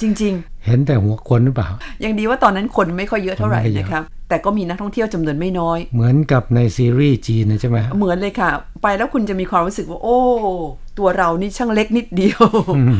[0.00, 0.34] จริง
[0.64, 8.50] เห็นแต่หัวคนหรือเปล่าๆยังดีว่าตอนนั้นคนไม่ค่อยเยอะเท่าไหร่คนไม่เยอะนะคะแต่ก็มีนักท่องเที่ยวจำนวนไม่น้อย เหมือนกับในซีรีส์จีนนะใช่ไหมเหมือนเลยค่ะ
[8.82, 10.18] ไปแล้วคุณจะมีความรู้สึกว่า โอ้
[10.98, 12.42] ตัวเรานี่ช่างเล็กนิดเดียว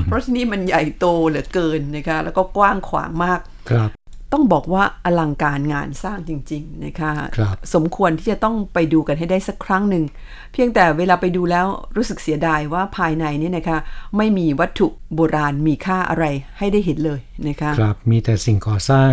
[0.04, 3.90] เพราะที่นี่มันใหญ่โตเหลือเกินนะคะแล้วก็กว้างขวางมากครับ
[4.32, 10.04] ต้องบอกว่าอลังการงานสร้างจริง ๆ นะคะครับสมควรที่จะต้องไปดูกันให้ได้สักครั้งหนึ่ง
[10.52, 13.78] เพียงแต่เวลาไปดูแล้วรู้สึกเสียดายว่าภายในเนี่ยนะคะ
[14.16, 16.24] ไม่มีวัตถุโบราณมีค่าอะไร
[16.58, 19.12] ให้ได้เห็นเลยนะคะครับมีแต่สิ่งก่อสร้าง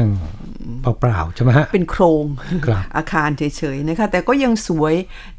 [0.81, 2.25] เปล่าๆใช่ไหมฮะเป็นโครง
[2.65, 4.93] ครับอาคารเฉยๆนะคะแต่ก็ยังสวย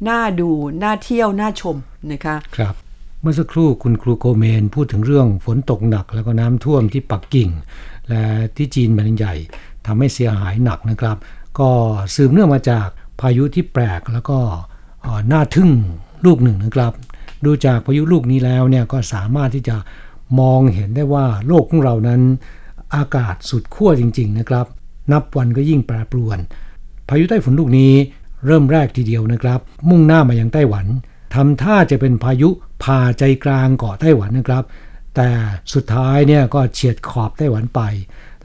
[0.09, 0.49] น่าดู
[0.83, 1.75] น่าเที่ยวน่าชม
[2.11, 2.73] นะคะครับ
[3.21, 7.49] เมื่อสักครู่คุณครูโกเมนพูดถึงเรื่องฝนตกหนักแล้วก็น้ำท่วมที่ปักกิ่ง
[8.09, 8.23] และ
[8.57, 9.35] ที่จีนแผ่นใหญ่
[9.87, 11.17] ทำให้เสียหายหนักนะครับ
[11.59, 11.69] ก็
[12.15, 12.87] สืบเนื่องมาจาก
[13.21, 14.39] พายุที่แปลกแล้วก็
[15.31, 15.69] น่าทึ่ง
[16.25, 16.93] ลูกหนึ่งนะครับ
[17.45, 19.75] ดูจากพายุลูกนี้แล้วเนี่ยก็สามารถที่จะ
[20.39, 22.21] มองเห็นได้ว่าโลกของเรานั้น
[22.95, 24.65] อากาศสุดขั้วจริง ๆนะครับ
[25.11, 26.37] นับวันก็ยิ่งแปรปรวน
[27.09, 27.93] พายุไต้ฝุ่นลูกนี้
[28.45, 30.85] เริ่มแรกทีเดียวนะครับ มุ่งหน้ามายังไต้หวัน
[31.33, 32.49] ทำท่าจะเป็นพายุ
[32.83, 34.63] ผ่าใจกลางเกาะไต้หวันนะครับ
[35.15, 35.29] แต่
[35.73, 37.81] สุดท้ายเนี่ยก็เฉียดขอบไต้หวันไป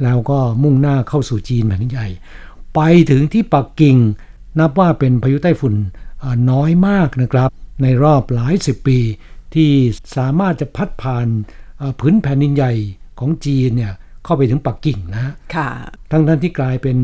[0.03, 2.09] แล้วก็มุ่งหน้าเข้าสู่จีนแผ่นใหญ่
[2.75, 3.97] ไปถึงที่ปักกิ่ง
[4.59, 5.75] นับว่าเป็นพายุไต้ฝุ่น
[6.51, 7.49] น้อยมากนะครับ
[7.83, 8.99] ในรอบหลายสิบปี
[9.55, 9.71] ที่
[10.17, 11.27] สามารถจะพัดผ่าน
[12.01, 12.73] พื้นแผ่นดินใหญ่
[13.21, 13.93] ของจีนเนี่ย
[14.25, 15.69] เข้าไปถึงปักกิ่งนะค่ะ
[16.11, 16.97] ทั้งท่านที่กลายเป็น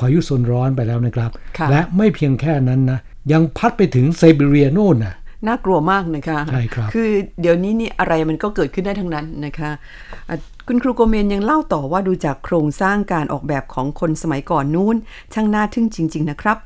[0.00, 1.30] พายุโซนร้อนไปแล้วนะครับ
[1.70, 2.98] และไม่เพียงแค่นั้นนะ
[3.32, 5.14] ยังพัดไปถึงไซบีเรียโน่นนะ
[5.46, 7.08] น่ากลัวมากนะคะใช่ครับคือ
[7.40, 9.70] เดี๋ยวนี้นี่อะไรมันก็เกิดขึ้นได้ทั้งนั้นนะคะ
[10.28, 14.96] อะคุณครูโกเมนยังเล่าต่อว่าดูจากโครงสร้างการออกแบบของคนสมัยก่อนนู้น
[15.34, 16.58] ช่างน่าทึ่งจริง ๆ นะครับ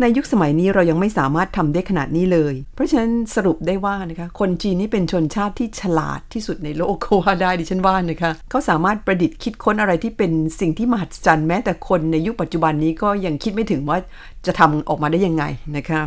[0.00, 13.98] ในยุคสมัยนี้เรายังไม่สามารถทำได้ขนาดนี้เลย เพราะฉะนั้นสรุปได้ว่านะคะ คนจีนนี่เป็นชนชาติที่ฉลาดที่สุดในโลกก็ว่าได้ดิฉันว่านะคะ เขาสามารถประดิษฐ์คิดค้นอะไรที่เป็นสิ่งที่มหัศจรรย์แม้แต่คนในยุคปัจจุบันนี้ก็ยังคิดไม่ถึงว่า
[14.46, 15.44] จะทำออกมาได้ยังไง
[15.76, 16.00] นะคะ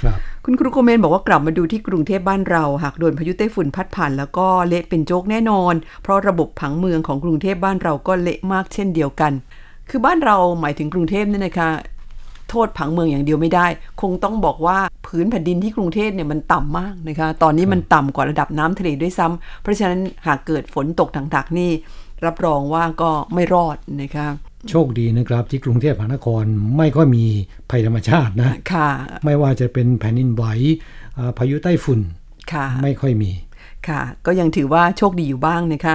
[0.00, 9.32] ครับคุณครูโกเมนบอกว่ากลับมาดูที่กรุงเทพบ้านเราหากโดนพายุไต้ฝุ่นพัดผ่านแล้วก็เละเป็นโจกแน่นอน เพราะระบบผังเมืองของกรุงเทพบ้านเราก็เละมากเช่นเดียวกัน
[9.90, 11.70] คือบ้านเราหมายถึงกรุงเทพเนี่ยนะคะ
[12.50, 13.66] โทษผังเมืองอย่างเดียวไม่ได้
[14.02, 21.70] คงต้องบอกว่าพื้นแผ่นดินที่กรุงเทพเนี่ยมันต่ำมากนะคะ ตอนนี้มันต่ำกว่าระดับน้ำทะเลด้วยซ้ำเพราะฉะนั้นหากเกิดฝนตกถักๆนี่
[22.26, 24.26] รับรองว่าก็ไม่รอดนะคะ
[24.70, 26.44] โชคดีนะครับที่กรุงเทพมหานคร
[26.78, 27.24] ไม่ค่อยมี
[27.70, 28.90] ภัยธรรมชาตินะค่ะ
[29.24, 30.44] ไม่ว่าจะเป็นแผ่นดินไหว
[31.18, 32.00] อ่าพายุไต้ฝุ่น
[32.52, 33.30] ค่ะไม่ค่อยมี
[33.88, 35.94] ค่ะ ก็ยังถือว่าโชคดีอยู่บ้างนะคะ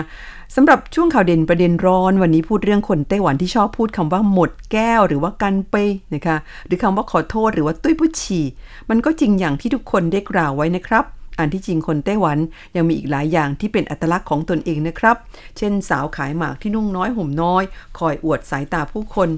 [0.55, 5.75] สำหรับช่วงข่าวเด่นประเด็นร้อน วันนี้พูดเรื่องคนไต้หวันที่ชอบพูดคำว่าหมดแก้วหรือว่ากันเป
[6.15, 8.45] นะคะหรือคำว่าขอโทษหรือว่าตุ้ยผู้ฉี่
[8.89, 11.05] มันก็จริงอย่างที่ทุกคนได้กล่าวไว้นะครับ
[11.39, 12.37] อันที่จริงคนไต้หวัน
[12.75, 15.15] ยังมีอีกหลายอย่างที่เป็นอัตลักษณ์ของตนเองนะครับ
[15.57, 17.63] เช่นสาวขายหมากที่นุ่งน้อยห่มน้อย
[17.99, 19.29] คอยอวดสายตาผู้คน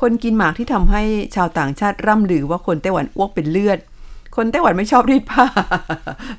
[0.00, 1.02] คนกินหมากที่ทำให้
[1.34, 3.78] ชาวต่างชาติร่ำลือว่าคนไต้หวันอ้วกเป็นเลือด
[4.40, 5.46] คนไต้หวันไม่ชอบรีดผ้า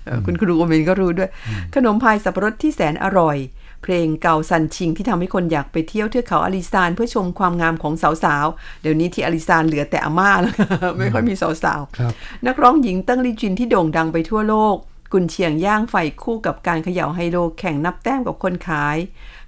[0.06, 1.30] เออคุณครูโอเมนก็รู้ด้วย
[1.76, 3.38] ขนมพายสับปะรดที่แสนอร่อย
[3.84, 10.54] เพลงเกาซันชิงที่ทำให้คนอยากไปเที่ยวเทือกเขาอาลิซานเพื่อชมความงามของสาวๆ เดี๋ยวนี้ที่อาลิซานเหลือแต่อาม่าแล้ว
[10.98, 14.76] ไม่ค่อยมีสาวครับๆนักร้องหญิงเติ้งลี่จวินที่โด่งดังไปทั่วโลก
[15.14, 18.98] กุนเชียงย่างไฟคู่กับการเขย่าไฮโลแข่งนับแต้มกับคนขาย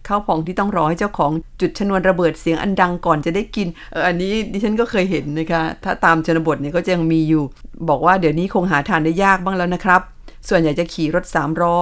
[0.08, 7.44] ข้าวพองที่ต้องรอให้เจ้าของจุดชนวนระเบิดเสียงอันดังก่อนจะได้กินเอออันนี้ดิฉันก็เคยเห็นนะคะ ถ้าตามชนบทเนี่ยก็จะยังมีอยู่
[7.90, 10.02] บอกว่าเดี๋ยวนี้คงหาทานได้ยากบ้างแล้วนะครับ
[10.50, 11.78] ส่วนใหญ่จะขี่รถสามล้อ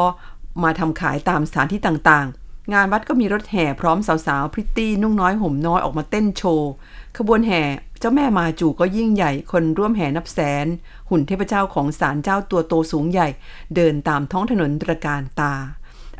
[0.64, 6.72] มาทำขายตามสถานที่ต่างๆ งานวัดก็มีรถแห่พร้อมสาวๆพริตตี้นุ่งน้อยห่มน้อยออกมาเต้นโชว์
[7.18, 7.64] ขบวนแห่
[8.00, 10.68] เจ้าแม่มาจูก็ยิ่งใหญ่คนร่วมแห่นับแสน
[11.10, 13.28] หุ่นเทพเจ้าของศาลเจ้าตัวโตสูงใหญ่
[13.76, 15.54] เดินตามท้องถนนตระการตา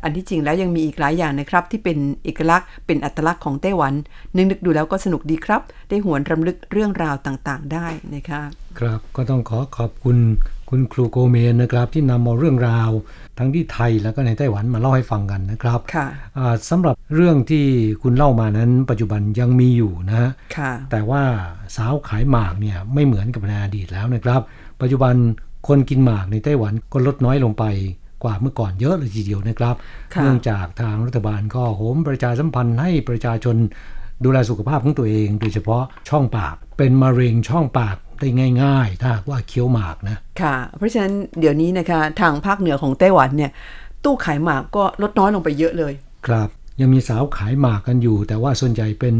[0.02, 3.92] อันที่จริงแล้วยังมีอีกหลายอย่างนะครับ ที่เป็นเอกลักษณ์เป็นอัตลักษณ์ของไต้หวัน
[4.36, 8.42] นึกนึกดูแล้วก็สนุกดีครับ ได้หวนรำลึกเรื่องราวต่างๆ ได้นะคะ
[8.78, 10.16] ครับก็ต้องขอขอบคุณ
[10.70, 12.90] คุณครูโกเมนนะครับ ที่นำเอาเรื่องราว
[13.38, 16.06] ทั้งที่ไทยแล้วก็ในไต้หวันมาเล่าให้ฟังกันนะครับค่ะ
[16.38, 17.64] อ่าสำหรับเรื่องที่
[18.02, 21.22] คุณเล่ามานั้น ปัจจุบันยังมีอยู่นะฮะค่ะ แต่ว่า
[21.76, 24.40] สาวขายหมากเนี่ยไม่เหมือนกับในอดีตแล้วนะครับ
[24.80, 25.14] ปัจจุบัน
[25.68, 27.64] คนกินหมากในไต้หวันก็ลดน้อยลงไป
[28.24, 29.76] กว่าเมื่อก่อนเยอะเลยทีเดียวนะครับ
[30.14, 33.56] ค่ะเนื่องจากทางรัฐบาลก็โหมประชาสัมพันธ์ให้ประชาชน
[34.24, 38.28] ดูแลสุขภาพของตัวเอง โดยเฉพาะช่องปาก เป็นมะเร็งช่องปากได้
[38.62, 43.50] ง่ายๆ ถ้าหากว่าเคี้ยวหมากนะ ค่ะ เพราะฉะนั้นเดี๋ยวนี้นะคะทางภาคเหนือของไต้หวันเนี่ย
[44.04, 45.92] ตู้ขายหมากก็ลดน้อยลงไปเยอะเลย
[46.26, 46.48] ครับ
[46.80, 49.14] ยังมีสาวขายหมากกันอยู่ แต่ว่าส่วนใหญ่เป็น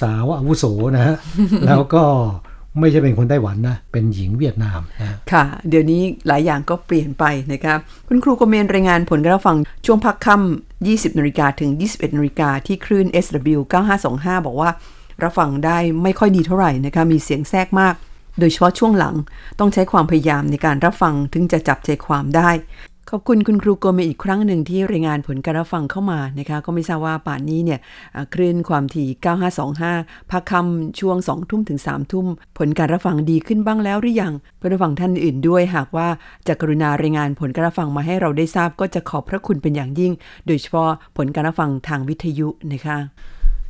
[0.00, 0.64] สาวอาวุโส
[0.96, 1.16] นะฮะ
[1.66, 2.04] แล้วก็
[2.80, 7.74] ไม่ใช่เป็นคนไต้หวันนะ เป็นหญิงเวียดนามนะค่ะ เดี๋ยวนี้หลายอย่างก็เปลี่ยนไปนะคะ
[8.08, 13.58] คุณครูกเมนรายงานผลการฟังช่วงพักค่ำ20นาฬิกาถึง 21นาฬิกาที่คลื่น SW
[14.02, 14.70] 9525 บอกว่า
[15.22, 17.94] รับฟังได้ไม่ค่อยดีเท่าไหร่นะคะมีเสียงแทรกมาก
[18.38, 19.14] โดยเฉพาะช่วงหลัง
[19.58, 22.50] ต้องใช้ความพยายามในการรับฟังถึงจะจับใจความได้
[23.12, 27.80] ขอบคุณคุณครูโกเมอีกครั้งหนึ่งที่รายงานผลการรับฟังเข้ามานะคะก็ไม่ทราบว่าป่านนี้เนี่ย
[28.34, 29.08] คลื่นความถี่
[29.68, 32.26] 9525พักคำช่วง 2 ทุ่มถึง 3 ทุ่ม
[32.58, 36.08] ผลการรับฟังดีขึ้นบ้างแล้วหรือยังเพื่อนฟังท่านอื่นด้วย หากว่า
[36.48, 40.12] จะกรุณารายงานผลการรับฟังมาให้เราได้ทราบก็จะขอบพระคุณเป็นอย่างยิ่ง
[40.46, 42.98] โดยเฉพาะผลการรับฟังทางวิทยุนะคะ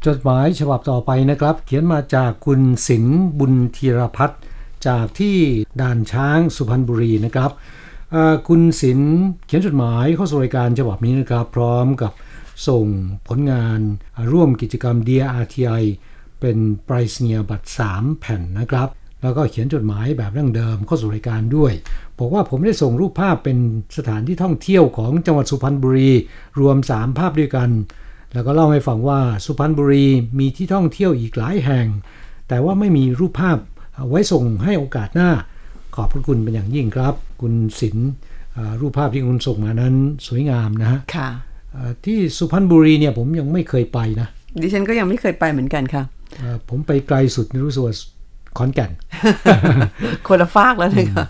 [0.06, 4.40] จดหมายฉบับต่อไปนะครับ เขียนมาจากคุณศิลป์บุญธีรพัฒน์
[4.86, 5.36] จากที่
[5.80, 7.52] ด่านช้างสุพรรณบุรีนะครับ
[8.48, 9.00] คุณศิล
[9.46, 12.12] เขียนจดหมายเข้าสู่รายการฉบับนี้นะครับ พร้อมกับ
[12.68, 12.86] ส่ง
[13.28, 13.80] ผลงาน
[14.32, 15.82] ร่วมกิจกรรม DRTI
[16.40, 18.88] เป็นปรายศนียบัตร 3 แผ่นนะครับ
[19.22, 21.72] แล้วก็เขียนจดหมายแบบดั้งเดิมเข้าสู่รายการด้วย
[22.18, 23.58] บอกว่าผมได้ส่งรูปภาพเป็น
[23.96, 26.10] สถานที่ท่องเที่ยวของจังหวัดสุพรรณบุรี
[26.60, 27.70] รวม 3 ภาพด้วยกัน
[28.32, 30.06] แล้วก็เล่าให้ฟังว่าสุพรรณบุรี
[30.38, 31.86] มีที่ท่องเที่ยวอีกหลายแห่ง
[32.48, 33.58] แต่ว่าไม่มีรูปภาพ
[34.08, 35.30] ไว้ส่งให้โอกาสหน้า
[35.94, 38.08] ขอบพระคุณเป็นอย่างยิ่งครับ คุณศิลป์
[38.56, 39.94] อ่ารูปภาพที่คุณส่งมานั้น
[40.26, 41.28] สวยงามนะฮะค่ะ
[41.76, 44.28] อ่าที่สุพรรณบุรีเนี่ยผมยังไม่เคยไปนะ
[44.62, 46.02] ดิฉันก็ยังไม่เคยไปเหมือนกันค่ะ
[46.40, 47.94] อ่าผมไปไกลสุดในรู้สึกว่า
[48.56, 48.90] ขอนแก่น
[50.26, 51.26] คนละฟากแล้วนะคะ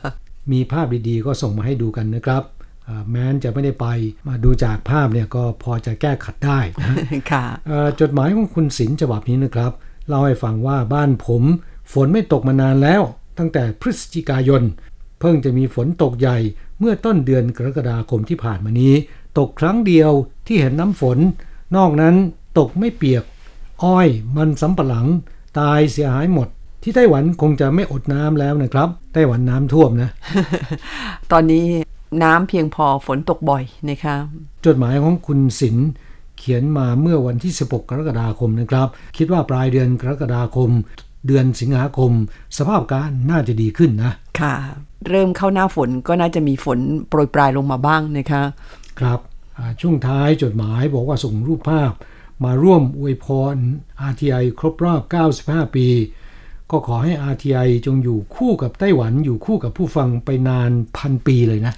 [0.53, 2.43] มีภาพดีๆ ก็ส่งมาให้ดูกันนะครับ
[2.89, 3.87] อ่าแม้นจะไม่ได้ไป
[4.29, 6.97] มาดูจากภาพเนี่ยก็พอจะแก้ขัดได้นะ
[7.33, 9.73] ค่ะเอ่อจดหมายของคุณศิลป์ฉบับนี้นะครับ
[10.09, 11.43] เล่าให้ฟังว่าบ้านผม
[11.93, 13.03] ฝนไม่ตกมานานแล้ว
[13.39, 14.63] ตั้งแต่พฤศจิกายน
[15.21, 16.39] เพิ่งจะมีฝนตกใหญ่
[16.79, 18.95] เมื่อต้นเดือนกรกฎาคมที่ผ่านมานี้
[19.39, 20.11] ตกครั้งเดียว
[20.47, 21.19] ที่เห็นน้ำฝน
[21.77, 22.15] นอกนั้น
[22.59, 23.25] ตกไม่เปียก
[23.85, 25.07] อ้อยมันสำปะหลัง
[25.59, 26.49] ตายเสียหายหมด
[26.83, 30.11] ที่ไต้หวันคงจะไม่อดน้ำแล้วนะครับ ไต้หวันน้ำท่วมนะ
[31.33, 31.67] ตอนนี้
[32.23, 34.17] น้ำเพียงพอฝนตกบ่อยนะคะ
[34.67, 35.89] จดหมายของคุณศิลป์
[36.39, 40.71] เขียนมาเมื่อวันที่ 16 กรกฎาคมนะครับ คิดว่าปลายเดือนกรกฎาคม
[41.27, 42.13] เดือนสิงหาคม
[42.57, 44.55] สภาพการน่าจะดีขึ้นนะ ค่ะ
[45.09, 48.43] เริ่มเข้าหน้าฝนก็น่าจะมีฝนโปรยปลายลงมาบ้างนะคะ
[49.01, 49.21] ครับ
[49.59, 51.93] อ่าช่วงท้ายจดหมายบอกว่าส่งรูปภาพ
[52.45, 53.57] มาร่วมอวยพร
[54.11, 55.03] RTI ครบรอบ
[55.39, 55.87] 95 ปี
[56.71, 61.73] ก็ขอให้ RTI จงอยู่คู่กับไต้หวันอยู่คู่กับผู้ฟังไปนานพันปีเลยนะ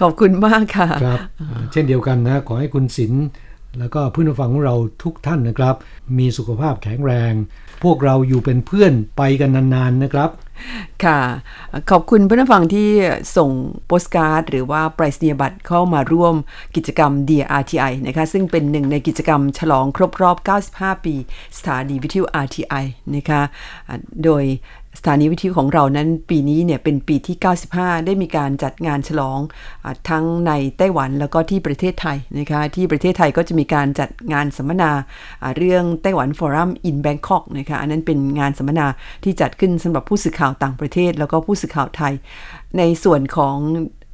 [0.00, 3.24] ขอบคุณมากค่ะ ครับอ่าเช่นเดียวกันนะ ขอให้คุณศิลป์
[3.78, 5.74] แล้วก็เพื่อนผู้ฟังของเราทุกท่านนะครับ
[6.18, 7.32] มีสุขภาพแข็งแรง
[7.82, 10.30] พวกเราอยู่เป็นเพื่อนไปกันนานๆนะครับ
[11.04, 11.20] ค่ะ
[11.90, 12.88] ขอบคุณเพื่อนฟังที่
[13.36, 13.50] ส่ง
[13.86, 16.34] โปสการ์ด หรือว่าไปรษณียบัตรเข้ามาร่วม
[16.76, 20.36] กิจกรรม Dear RTI นะคะ ซึ่งเป็นหนึ่งในกิจกรรมฉลองครบรอบ
[20.72, 21.14] 95 ปี
[21.58, 22.84] สถานีวิทยุ RTI
[23.16, 23.42] นะคะ
[24.24, 24.44] โดย
[24.98, 27.36] สถานีวิทยุของเรานั้นปีนี้เนี่ยเป็นปีที่
[27.70, 29.38] 95 ได้มีการจัดงานฉลอง
[29.84, 34.90] อทั้งในไต้หวันแล้วก็ที่ประเทศไทยนะคะที่ประเทศไทยก็จะมีการจัดงานสัมมนา
[35.42, 38.86] อ่าเรื่องไต้หวันฟอรัมอินแบงคอกนะคะอันนั้นเป็นงานสัมมนา
[39.24, 42.14] ที่จัดขึ้นสำหรับผู้สื่อข่าวต่างประเทศ แล้วก็ผู้สื่อข่าวไทย
[42.78, 43.56] ในส่วนของ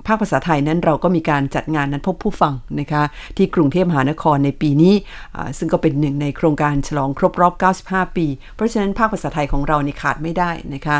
[0.07, 3.03] ภาคภาษาไทยนั้นเราก็มีการจัดงานนัดพบผู้ฟังนะคะ
[3.37, 4.95] ที่กรุงเทพมหานครในปีนี้
[5.59, 10.99] ซึ่งก็เป็นหนึ่งในโครงการฉลองครบรอบ 95 ปี เพราะฉะนั้นภาคภาษาไทยของเรานี่ขาดไม่ได้นะคะ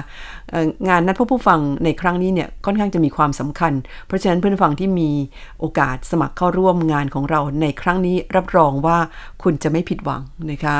[0.89, 3.73] งานนัดพบผู้ฟังในครั้งนี้เนี่ยค่อนข้างจะมีความสำคัญ
[4.07, 5.11] เพราะฉะนั้นเพื่อนฟังที่มี
[5.61, 8.99] โอกาสสมัครเข้าร่วมงานของเราในครั้งนี้รับรองว่า
[9.43, 10.77] คุณจะไม่ผิดหวังนะคะ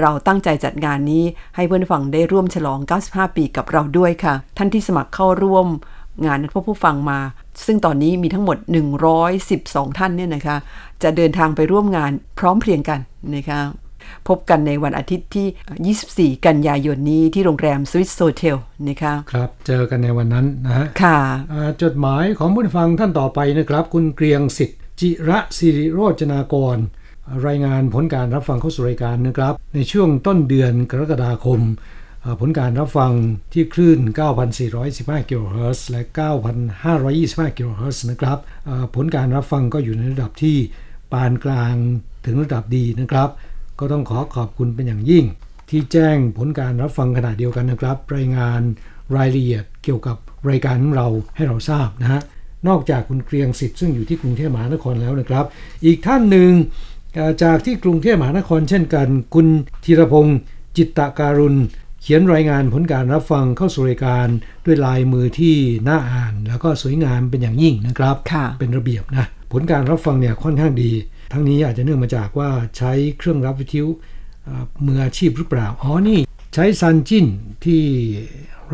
[0.00, 1.24] เราตั้งใจจัดงานนี้
[1.56, 5.66] ให้เพื่อนฟังได้ร่วมฉลอง 95 ปีกับเราด้วยค่ะ ท่านที่สมัครเข้าร่วม
[6.24, 7.18] งานนัดพบผู้ฟังมา
[7.66, 8.56] ซึ่งตอนนี้มีทั้งหมด
[9.28, 10.56] 112 ท่านเนี่ยนะคะ
[11.02, 13.00] จะเดินทางไปร่วมงานพร้อมเพรียงกัน
[13.36, 13.60] นะคะ
[14.28, 18.56] พบกันในวันอาทิตย์ที่ 24 กันยายนนี้ที่โรงแรมสวิสโซเทล
[18.88, 21.18] นะคะครับ เจอกันในวันนั้นนะฮะค่ะ
[21.52, 26.76] อ่าจดหมายของผู้ฟังท่านต่อไปนะครับ คุณเกรียงสิทธิ์จิระสิริโรจนากร
[27.46, 31.95] รายงานผลการรับฟังเข้าสู่รายการนะครับ ในช่วงต้นเดือนกรกฎาคมอ่า
[32.40, 33.12] ผลการรับฟัง
[33.52, 34.00] ที่คลื่น
[34.64, 36.02] 9,415 กิโลเฮิรตซ์และ
[36.78, 38.38] 9,525 กิโลเฮิรตซ์นะครับ
[38.94, 40.56] ผลการรับฟังก็อยู่ในระดับที่
[41.12, 41.74] ปานกลาง
[42.26, 43.28] ถึงระดับดีนะครับ
[43.78, 45.24] ก็ต้องขอขอบคุณเป็นอย่างยิ่ง
[45.70, 48.60] ที่แจ้งผลการรับฟังขณะเดียวกันนะครับ รายงาน
[49.16, 50.16] รายละเอียดเกี่ยวกับ
[50.50, 52.20] รายการของเราให้เราทราบนะฮะ
[52.68, 55.44] นอกจากคุณเกรียงสิทธิ์ซึ่งอยู่ที่กรุงเทพมหานครแล้วนะครับ
[55.84, 56.50] อีกท่านหนึ่ง
[57.42, 59.46] จากที่กรุงเทพมหานครเช่นกัน คุณ
[59.84, 60.38] ธีรพงศ์
[60.76, 61.56] จิตตการุณ
[62.02, 64.26] เขียนรายงานผลการรับฟังเข้าสู่รายการ
[64.64, 65.56] ด้วยลายมือที่
[65.88, 70.90] น่าอ่าน แล้วก็สวยงามเป็นอย่างยิ่งนะครับค่ะเป็นระเบียบนะผลการรับฟังเนี่ยค่อนข้างดี
[71.32, 73.88] ทั้งนี้อาจจะเนื่องมาจากว่าใช้เครื่องรับวิทยุ
[74.44, 76.20] เอ่อมืออาชีพหรือเปล่าอ๋อนี่
[76.54, 77.26] ใช้ซันจิน
[77.64, 77.82] ที่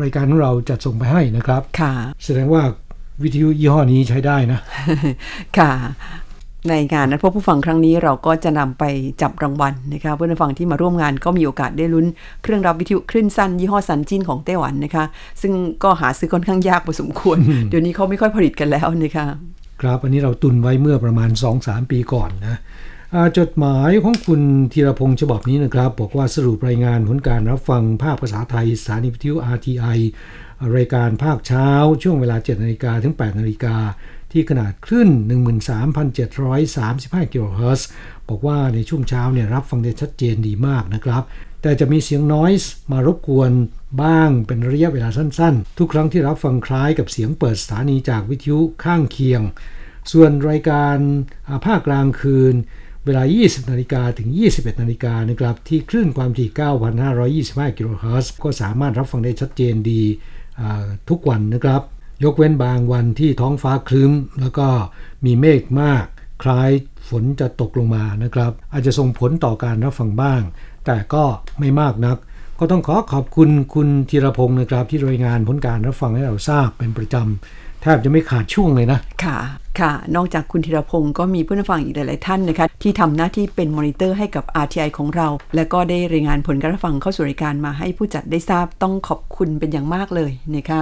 [0.01, 2.63] รายการของเราจัดส่งไปให้นะครับค่ะแสดงว่า
[3.23, 4.59] วิทยุยี่ห้อนี้ใช้ได้นะ
[5.57, 5.71] ค่ะ
[6.69, 8.83] ในงานนัดพบผู้ฟังครั้งนี้เราก็จะนำไป
[9.21, 12.05] จับรางวัลนะคะเพื่อนผู้ฟังที่มาร่วมงานก็มีโอกาสได้ลุ้น
[12.43, 15.05] เครื่องรับวิทยุคลื่นสั้นยี่ห้อซันจินของไต้หวันนะคะ
[15.41, 17.37] ซึ่งก็หาซื้อค่อนข้างยากพอสมควร
[17.69, 19.25] เดี๋ยวนี้เขาไม่ค่อยผลิตกันแล้วนะคะ
[19.81, 22.59] ครับอันนี้เราตุนไว้เมื่อประมาณ 2-3 ปีก่อนนะ
[23.13, 24.41] อ่าจดหมายของคุณ
[24.73, 29.99] ธีรพงศ์ฉบับนี้นะครับ บอกว่าสรุปรายงานผลการรับฟังภาคภาษาไทยสถานีวิทยุ RTI
[30.77, 31.67] รายการภาคเช้า
[32.03, 33.75] ช่วงเวลา 7 นาฬิกาถึง 8 นาฬิกา
[34.33, 35.09] ที่ขนาดคลื่น
[36.21, 37.87] 13,735 กิโลเฮิรตซ์
[38.29, 41.23] บอกว่าในช่วงเช้าเนี่ยรับฟังได้ชัดเจนดีมากนะครับ
[41.61, 43.51] แต่จะมีเสียงน i ยส์มารบกวน
[44.01, 49.41] บ้างเป็นระยะเวลาสั้นๆ ทุกครั้งที่รับฟังคล้ายกับเสียงเปิดสถานีจากวิทยุข้างเคียง
[50.11, 52.53] ส่วนรายการาภาคกลางคืน
[53.05, 56.49] เวลา 20 นาฬิกาถึง 21 นาฬิกานะครับ ที่คลื่นความถี่
[57.67, 60.01] 9,525 กิโลเฮิรตซ์ ก็สามารถรับฟังได้ชัดเจนดี
[61.09, 61.81] ทุกวันนะครับ
[62.23, 64.67] ยกเว้นบางวันที่ท้องฟ้าคลึ้ม แล้วก็
[65.25, 66.05] มีเมฆมาก
[66.43, 66.71] คล้าย
[67.09, 70.41] ฝนจะตกลงมานะครับ อาจจะส่งผลต่อการรับฟังบ้าง
[70.85, 71.23] แต่ก็
[71.59, 72.17] ไม่มากนัก
[72.59, 79.37] ก็ต้องขอขอบคุณคุณธีรพงศ์นะครับ ที่รายงานผลการรับฟังให้เราทราบเป็นประจำ แทบจะไม่ขาดช่วงเลยนะ ค่ะ
[79.79, 90.81] ค่ะ นอกจากคุณธีรพงศ์ก็มีเพื่อนผู้ฟังอีกหลาย ๆ ท่านนะคะ ที่ทำหน้าที่เป็นมอนิเตอร์ให้กับ RTI ของเรา และก็ได้รายงานผลการรับฟังเข้าสู่รายการมาให้ผู้จัดได้ทราบต้องขอบคุณเป็นอย่างมากเลยนะคะ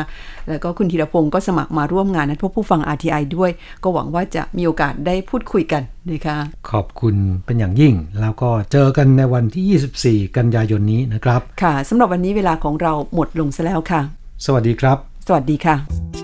[0.50, 3.52] แล้วก็คุณธีรพงศ์ก็สมัครมาร่วมงานนัดพบผู้ฟัง RTI ด้วย
[3.84, 6.38] ก็หวังว่าจะมีโอกาสได้พูดคุยกันนะคะ
[6.72, 14.02] ขอบคุณเป็นอย่างยิ่ง แล้วก็เจอกันในวันที่ 24 กันยายนนี้นะครับ ค่ะสำหรับวันนี้เวลาของเราหมดลงซะแล้วค่ะ
[14.46, 16.20] สวัสดีครับ สวัสดีค่ะ